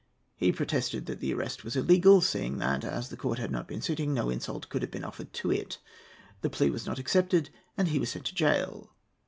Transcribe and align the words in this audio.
He 0.35 0.51
protested 0.51 1.05
that 1.05 1.19
the 1.19 1.31
arrest 1.31 1.63
was 1.63 1.75
illegal, 1.75 2.21
seeing 2.21 2.57
that, 2.57 2.83
as 2.83 3.09
the 3.09 3.15
court 3.15 3.37
had 3.37 3.51
not 3.51 3.67
been 3.67 3.83
sitting, 3.83 4.15
no 4.15 4.31
insult 4.31 4.67
could 4.67 4.81
have 4.81 4.89
been 4.89 5.03
offered 5.03 5.31
to 5.33 5.51
it. 5.51 5.77
The 6.41 6.49
plea 6.49 6.71
was 6.71 6.87
not 6.87 6.97
accepted, 6.97 7.51
and 7.77 7.87
he 7.89 7.99
was 7.99 8.09
sent 8.09 8.25
to 8.25 8.33
gaol. 8.33 8.95